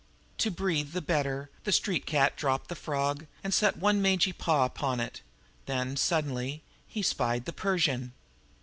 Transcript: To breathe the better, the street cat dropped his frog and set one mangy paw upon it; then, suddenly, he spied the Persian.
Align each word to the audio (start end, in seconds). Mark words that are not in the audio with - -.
To 0.39 0.49
breathe 0.49 0.93
the 0.93 0.99
better, 1.01 1.51
the 1.63 1.71
street 1.71 2.07
cat 2.07 2.35
dropped 2.35 2.71
his 2.71 2.79
frog 2.79 3.27
and 3.43 3.53
set 3.53 3.77
one 3.77 4.01
mangy 4.01 4.33
paw 4.33 4.65
upon 4.65 4.99
it; 4.99 5.21
then, 5.67 5.95
suddenly, 5.95 6.63
he 6.87 7.03
spied 7.03 7.45
the 7.45 7.53
Persian. 7.53 8.11